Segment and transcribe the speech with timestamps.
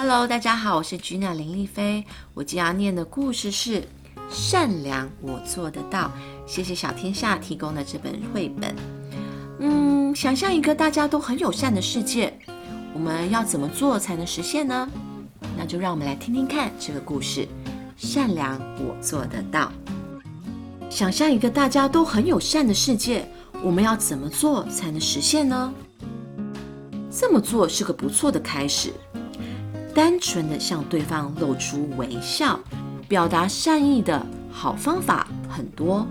[0.00, 2.04] Hello，大家好，我是 Gina 林丽菲。
[2.32, 3.80] 我今天要念的故事是
[4.30, 6.04] 《善良我做得到》，
[6.46, 8.72] 谢谢小天下提供的这本绘本。
[9.58, 12.32] 嗯，想象一个大家都很友善的世界，
[12.94, 14.88] 我们要怎么做才能实现呢？
[15.56, 17.48] 那就让我们来听听看这个故事。
[17.96, 19.72] 善良我做得到。
[20.88, 23.28] 想象一个大家都很友善的世界，
[23.64, 25.74] 我们要怎么做才能实现呢？
[27.10, 28.92] 这么做是个不错的开始。
[29.98, 32.60] 单纯的向对方露出微笑，
[33.08, 36.06] 表达善意的好方法很多，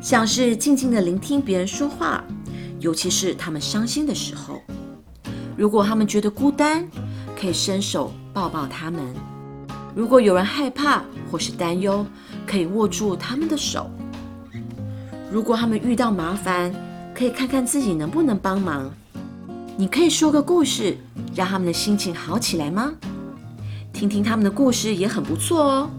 [0.00, 2.24] 像是静静的聆听别人说话，
[2.80, 4.62] 尤其是他们伤心的时候。
[5.58, 6.88] 如果他们觉得孤单，
[7.38, 9.02] 可以伸手抱抱他们；
[9.94, 12.06] 如果有人害怕或是担忧，
[12.46, 13.90] 可以握住他们的手；
[15.30, 16.74] 如果他们遇到麻烦，
[17.14, 18.90] 可以看看自己能不能帮忙。
[19.76, 20.96] 你可以说个故事，
[21.34, 22.92] 让他们的心情好起来吗？
[23.92, 25.90] 听听他们的故事也很不错哦。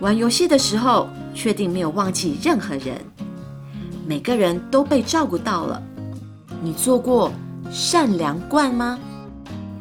[0.00, 3.00] 玩游戏的时候，确定没有忘记任何人，
[4.06, 5.82] 每个人都被照顾到了。
[6.62, 7.32] 你做过
[7.70, 8.98] 善良罐吗？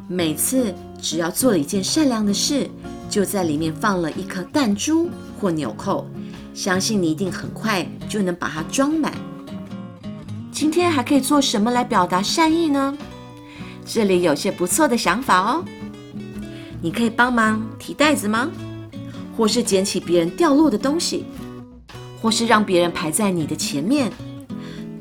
[0.08, 2.70] 每次只要做了一件善良的事，
[3.10, 5.10] 就在里面放了一颗弹珠
[5.40, 6.08] 或纽扣，
[6.54, 9.14] 相信你一定很快就能把它装满。
[10.64, 12.98] 今天还可以做什么来表达善意呢？
[13.86, 15.66] 这里有些不错的想法哦。
[16.82, 18.50] 你可以帮忙提袋子吗？
[19.36, 21.26] 或是捡起别人掉落的东西，
[22.22, 24.10] 或是让别人排在你的前面。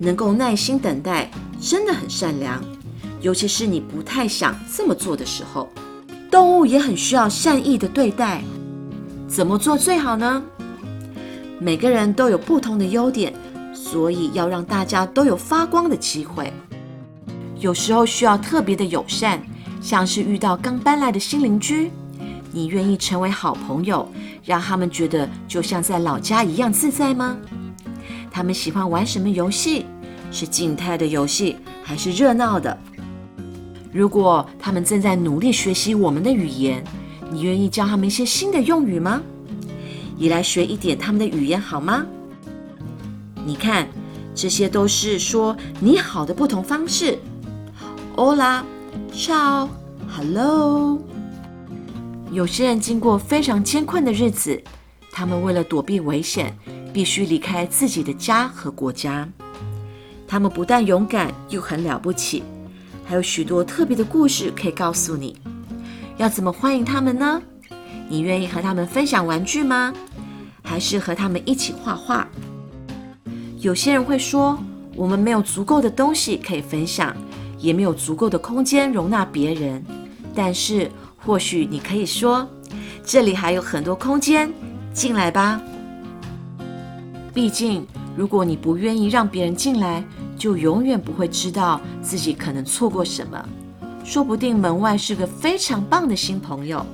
[0.01, 2.61] 能够耐心等待，真的很善良。
[3.21, 5.69] 尤其是你不太想这么做的时候，
[6.29, 8.43] 动物也很需要善意的对待。
[9.29, 10.43] 怎么做最好呢？
[11.61, 13.33] 每个人都有不同的优点。
[13.73, 16.53] 所以要让大家都有发光的机会。
[17.59, 19.41] 有时候需要特别的友善，
[19.81, 21.91] 像是遇到刚搬来的新邻居，
[22.51, 24.09] 你愿意成为好朋友，
[24.45, 27.37] 让他们觉得就像在老家一样自在吗？
[28.31, 29.87] 他们喜欢玩什么游戏？
[30.31, 32.77] 是静态的游戏还是热闹的？
[33.93, 36.83] 如果他们正在努力学习我们的语言，
[37.31, 39.21] 你愿意教他们一些新的用语吗？
[40.17, 42.07] 也来学一点他们的语言好吗？
[43.45, 43.89] 你看，
[44.35, 47.19] 这些都是说你好的不同方式。
[48.15, 48.63] Hola,
[49.13, 49.69] ciao,
[50.09, 50.99] hello。
[52.31, 54.63] 有些人经过非常艰困的日子，
[55.11, 56.57] 他们为了躲避危险，
[56.93, 59.29] 必须离开自己的家和国家。
[60.29, 62.43] 他们不但勇敢，又很了不起，
[63.05, 65.37] 还有许多特别的故事可以告诉你。
[66.17, 67.43] 要怎么欢迎他们呢？
[68.09, 69.93] 你愿意和他们分享玩具吗？
[70.63, 72.27] 还是和他们一起画画？
[73.63, 74.59] 有些人会说，
[74.97, 77.17] 我们没有足够的东西可以分享，
[77.61, 79.81] 也没有足够的空间容纳别人。
[80.35, 82.45] 但是，或许你可以说，
[83.05, 84.53] 这里还有很多空间，
[84.93, 85.63] 进来吧。
[87.33, 87.87] 毕竟，
[88.17, 90.05] 如果你不愿意让别人进来，
[90.37, 93.49] 就永远不会知道自己可能错过什么。
[94.03, 96.85] 说不定门外是个非常棒的新朋友。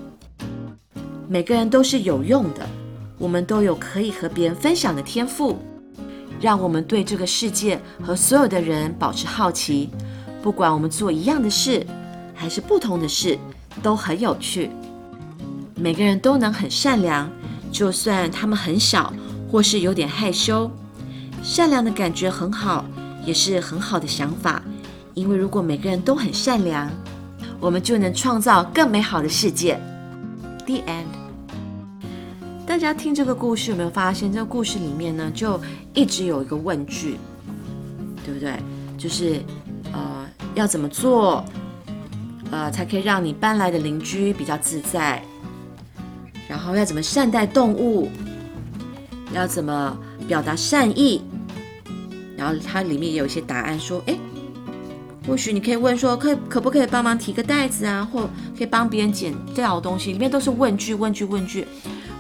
[1.27, 2.69] 每个人都是有用的，
[3.17, 5.57] 我们都有可以和别人分享的天赋。
[6.41, 9.91] 让我们对这个世界和所有的人保持好奇，
[10.43, 11.85] 不管我们做一样的事
[12.35, 13.39] 还是不同的事，
[13.83, 14.71] 都很有趣。
[15.75, 17.31] 每个人都能很善良，
[17.73, 19.13] 就算他们很小
[19.51, 20.71] 或是有点害羞，
[21.43, 22.85] 善良的感觉很好，
[23.25, 24.63] 也是很好的想法。
[25.15, 26.89] 因为如果每个人都很善良，
[27.59, 29.81] 我们就能创造更美好的世界。
[30.65, 31.18] The end.
[32.79, 35.61] 大家听这个故事有没有发现，这个故事里面呢，就
[35.95, 37.19] 一直有一个问句，
[38.25, 38.55] 对不对？
[38.97, 39.43] 就是
[39.93, 40.25] 呃，
[40.55, 41.45] 要怎么做，
[42.53, 45.21] 呃，才可以让你搬来的邻居比较自在？
[46.49, 48.09] 然后要怎么善待动物？
[49.35, 51.21] 要怎么表达善意？
[52.37, 54.17] 然后它里面也有一些答案，说，哎，
[55.27, 60.13] 或许你可以问说，可可不可以帮忙提个袋子啊，或可以帮别人捡掉东西？
[60.13, 61.67] 里面都是问句，问句，问句。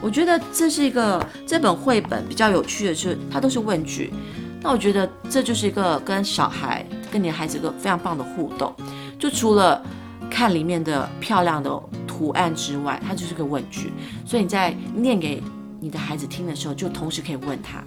[0.00, 4.12] 我觉得这是一个这本绘本比较有趣的是，它都是问句。
[4.60, 8.74] 那我觉得这就是一个跟小孩、跟你的孩子一个非常棒的互动。
[9.18, 9.82] 就除了
[10.30, 11.70] 看里面的漂亮的
[12.06, 13.92] 图案之外，它就是个问句。
[14.24, 15.42] 所以你在念给
[15.80, 17.82] 你的孩子听的时候，就同时可以问他。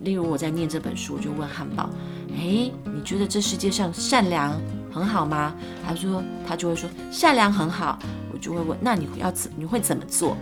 [0.00, 1.88] 例如我在念这本书，我就问汉堡
[2.36, 4.60] ：“哎，你觉得这世界上善良
[4.90, 5.54] 很好吗？”
[5.86, 7.98] 他说他就会说善良很好。
[8.32, 10.36] 我就会问：“那你要怎你会怎么做？”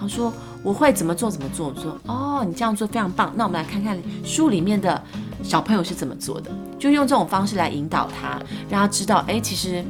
[0.00, 3.32] 他说：“我会怎么做怎么做。”我说：“哦，你这样做非常棒。
[3.36, 5.02] 那我们来看看书里面的
[5.42, 9.84] 小朋友是怎么做的，就用这种方式来引导他，让他知道，哎，其实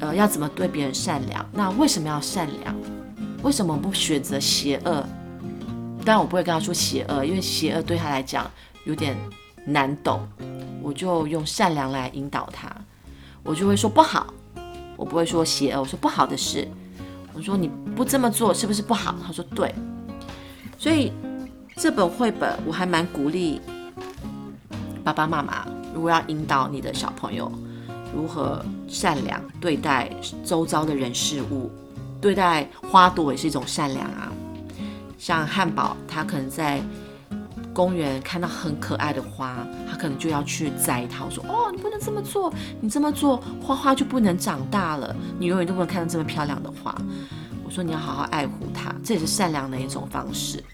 [0.00, 1.44] 呃，要怎么对别人善良？
[1.52, 2.74] 那为什么要善良？
[3.42, 5.04] 为什么不选择邪恶？
[6.04, 8.50] 当然，我不会跟他说邪恶，因为邪恶对他来讲
[8.84, 9.16] 有点
[9.64, 10.20] 难懂。
[10.82, 12.70] 我就用善良来引导他，
[13.42, 14.32] 我就会说不好，
[14.96, 16.68] 我不会说邪恶，我说不好的事。
[17.36, 19.14] 我说你不这么做是不是不好？
[19.24, 19.74] 他说对。
[20.78, 21.12] 所以
[21.76, 23.60] 这本绘本我还蛮鼓励
[25.04, 27.52] 爸爸妈妈，如果要引导你的小朋友
[28.14, 30.10] 如何善良对待
[30.44, 31.70] 周遭的人事物，
[32.20, 34.32] 对待花朵也是一种善良啊。
[35.18, 36.82] 像汉堡，他可能在。
[37.76, 39.54] 公园看到很可爱的花，
[39.86, 41.26] 他可能就要去摘它。
[41.26, 42.50] 我说：“哦，你不能这么做，
[42.80, 46.96] 你这么做花花就不能长大了，你永远都不能看到这么漂亮的花。”
[47.62, 50.64] 我说：“你要好好爱护它，这也是善良的一种方式。”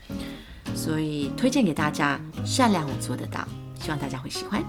[0.76, 3.44] 所以推荐给大家，善良我做得到，
[3.80, 4.62] 希望大家会喜欢。